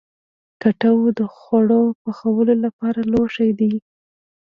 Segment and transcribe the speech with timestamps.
[0.61, 3.73] کټوه د خواړو پخولو لپاره لوښی دی